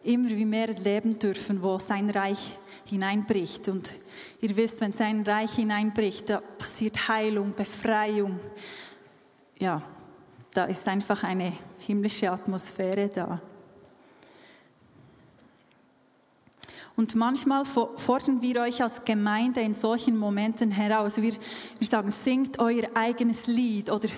[0.05, 2.39] immer wie mehr erleben dürfen, wo sein Reich
[2.85, 3.69] hineinbricht.
[3.69, 3.93] Und
[4.43, 8.39] ihr wisst, wenn sein Reich hineinbricht, da passiert Heilung, Befreiung.
[9.59, 9.81] Ja,
[10.53, 13.41] da ist einfach eine himmlische Atmosphäre da.
[16.99, 21.17] Und manchmal fordern wir euch als Gemeinde in solchen Momenten heraus.
[21.17, 21.33] Wir,
[21.79, 24.09] wir sagen, singt euer eigenes Lied oder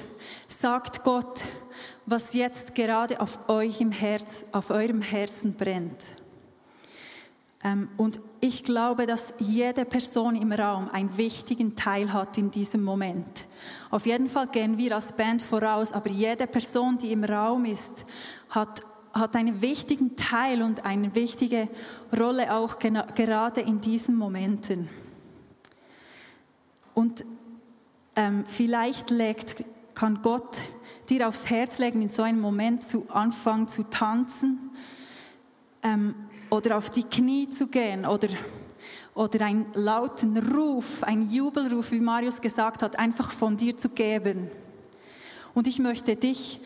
[0.48, 1.42] sagt Gott,
[2.06, 6.06] was jetzt gerade auf euch im Herz, auf eurem Herzen brennt.
[7.62, 12.82] Ähm, und ich glaube, dass jede Person im Raum einen wichtigen Teil hat in diesem
[12.82, 13.44] Moment.
[13.90, 18.06] Auf jeden Fall gehen wir als Band voraus, aber jede Person, die im Raum ist,
[18.48, 18.80] hat
[19.12, 21.68] hat einen wichtigen Teil und eine wichtige
[22.18, 24.88] Rolle auch gerade in diesen Momenten.
[26.94, 27.24] Und
[28.16, 30.58] ähm, vielleicht legt, kann Gott
[31.08, 34.70] dir aufs Herz legen, in so einem Moment zu anfangen zu tanzen
[35.82, 36.14] ähm,
[36.50, 38.28] oder auf die Knie zu gehen oder,
[39.14, 44.50] oder einen lauten Ruf, einen Jubelruf, wie Marius gesagt hat, einfach von dir zu geben.
[45.54, 46.60] Und ich möchte dich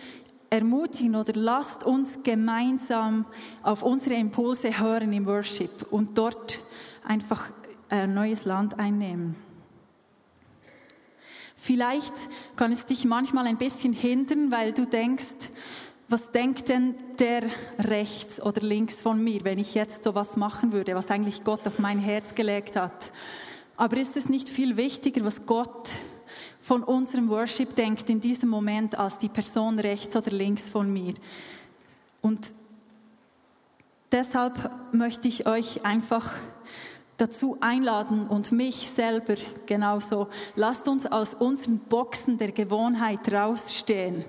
[0.50, 3.26] ermutigen oder lasst uns gemeinsam
[3.62, 6.59] auf unsere Impulse hören im Worship und dort
[7.04, 7.50] einfach
[7.88, 9.37] ein neues Land einnehmen.
[11.57, 12.12] Vielleicht
[12.57, 15.48] kann es dich manchmal ein bisschen hindern, weil du denkst,
[16.09, 17.42] was denkt denn der
[17.78, 21.66] rechts oder links von mir, wenn ich jetzt so was machen würde, was eigentlich Gott
[21.66, 23.11] auf mein Herz gelegt hat?
[23.76, 25.90] Aber ist es nicht viel wichtiger, was Gott
[26.64, 31.12] von unserem Worship denkt in diesem Moment als die Person rechts oder links von mir.
[32.22, 32.50] Und
[34.10, 34.54] deshalb
[34.90, 36.32] möchte ich euch einfach
[37.18, 39.34] dazu einladen und mich selber
[39.66, 40.28] genauso.
[40.56, 44.24] Lasst uns aus unseren Boxen der Gewohnheit rausstehen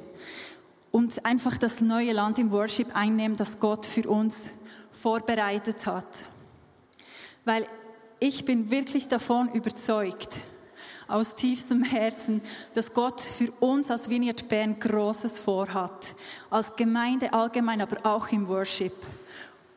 [0.91, 4.39] und einfach das neue Land im Worship einnehmen, das Gott für uns
[4.91, 6.25] vorbereitet hat.
[7.45, 7.65] Weil
[8.19, 10.35] ich bin wirklich davon überzeugt,
[11.07, 12.41] aus tiefstem Herzen,
[12.73, 16.15] dass Gott für uns als Vineyard Bern Großes vorhat.
[16.49, 18.93] Als Gemeinde allgemein, aber auch im Worship.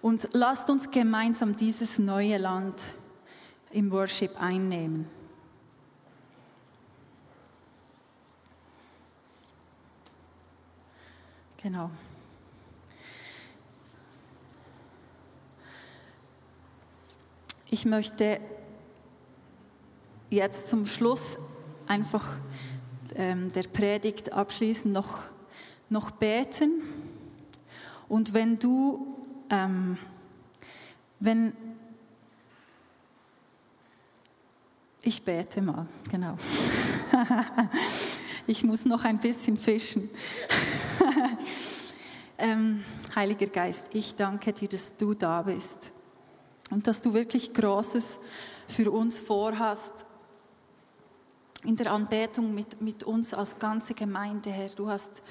[0.00, 2.76] Und lasst uns gemeinsam dieses neue Land
[3.70, 5.06] im Worship einnehmen.
[11.62, 11.90] Genau.
[17.70, 18.40] Ich möchte
[20.30, 21.38] jetzt zum Schluss
[21.86, 22.26] einfach
[23.14, 25.20] ähm, der Predigt abschließend noch,
[25.88, 26.82] noch beten.
[28.08, 29.16] Und wenn du,
[29.50, 29.98] ähm,
[31.20, 31.52] wenn,
[35.02, 36.36] ich bete mal, genau.
[38.46, 40.10] ich muss noch ein bisschen fischen.
[42.38, 45.92] ähm, Heiliger Geist, ich danke dir, dass du da bist
[46.70, 48.18] und dass du wirklich Großes
[48.68, 50.06] für uns vorhast
[51.64, 54.68] in der Anbetung mit, mit uns als ganze Gemeinde, Herr.
[54.68, 55.22] Du, hast,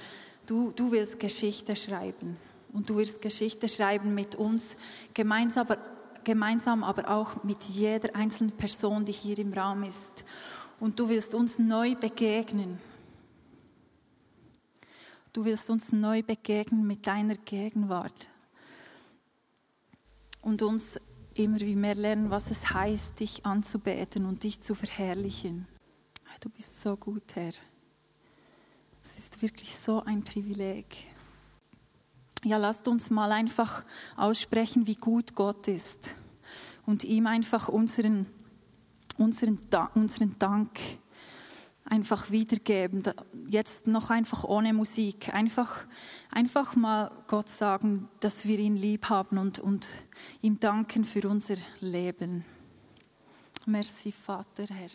[0.46, 2.38] du, du willst Geschichte schreiben
[2.74, 4.76] und du willst Geschichte schreiben mit uns
[5.14, 5.78] gemeinsam, aber,
[6.24, 10.24] gemeinsam, aber auch mit jeder einzelnen Person, die hier im Raum ist.
[10.80, 12.80] Und du willst uns neu begegnen.
[15.34, 18.28] Du willst uns neu begegnen mit deiner Gegenwart
[20.42, 21.00] und uns
[21.36, 25.68] immer wie mehr lernen, was es heißt, dich anzubeten und dich zu verherrlichen.
[26.40, 27.54] Du bist so gut, Herr.
[29.02, 30.86] Es ist wirklich so ein Privileg.
[32.44, 33.84] Ja, lasst uns mal einfach
[34.16, 36.14] aussprechen, wie gut Gott ist
[36.86, 38.28] und ihm einfach unseren,
[39.18, 39.60] unseren,
[39.96, 40.80] unseren Dank
[41.86, 43.04] einfach wiedergeben.
[43.48, 45.34] Jetzt noch einfach ohne Musik.
[45.34, 45.88] Einfach,
[46.30, 49.88] einfach mal Gott sagen, dass wir ihn lieb haben und, und
[50.42, 52.46] ihm danken für unser Leben.
[53.66, 54.92] Merci, Vater, Herr.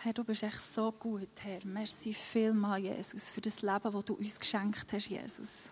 [0.00, 1.58] Herr, du bist echt so gut, Herr.
[1.64, 5.64] Merci vielmal, Jesus, für das Leben, das du uns geschenkt hast, Jesus.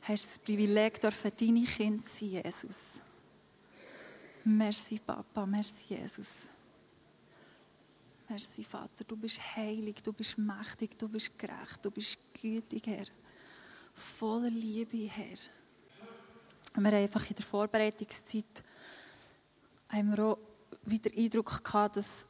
[0.00, 3.00] Herr, das Privileg dürfen deine Kinder sein, Jesus.
[4.44, 6.48] Merci, Papa, merci, Jesus.
[8.30, 13.06] Merci, Vater, du bist heilig, du bist mächtig, du bist gerecht, du bist gütig, Herr.
[13.92, 15.36] Voller Liebe, Herr.
[16.76, 18.64] Wir haben einfach in der Vorbereitungszeit
[19.90, 20.38] haben auch
[20.84, 22.24] wieder Eindruck gehabt, dass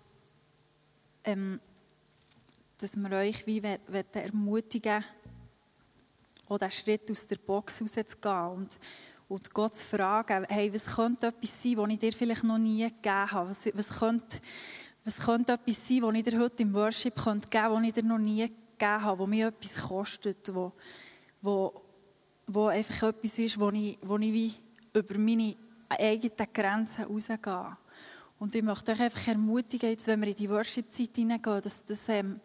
[1.29, 1.61] ähm,
[2.79, 3.61] dass wir euch wie
[4.13, 5.05] ermutigen
[6.49, 8.79] auch diesen Schritt aus der Box rauszugehen und,
[9.29, 12.85] und Gott zu fragen, hey, was könnte etwas sein, was ich dir vielleicht noch nie
[12.85, 13.51] gegeben habe?
[13.51, 14.39] Was, was, könnte,
[15.05, 17.93] was könnte etwas sein, was ich dir heute im Worship könnte geben könnte, was ich
[17.93, 20.73] dir noch nie gegeben habe, was mir etwas kostet, wo,
[21.43, 21.83] wo,
[22.47, 24.55] wo einfach etwas ist, wo ich, wo ich wie
[24.95, 25.55] über meine
[25.91, 27.77] eigenen Grenzen rausgehe.
[28.39, 32.09] Und ich möchte euch einfach ermutigen, jetzt, wenn wir in die Worship-Zeit hineingehen, dass, dass,
[32.09, 32.41] ähm,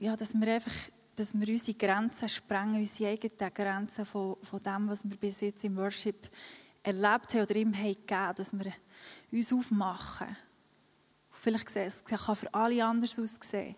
[0.00, 0.72] ja, dass wir einfach
[1.16, 5.64] dass wir unsere Grenzen sprengen, unsere eigenen Grenzen von, von dem, was wir bis jetzt
[5.64, 6.28] im Worship
[6.82, 8.72] erlebt haben oder ihm haben gegeben, dass wir
[9.32, 10.36] uns aufmachen.
[11.30, 13.76] Vielleicht sehen es kann für alle anders aussehen.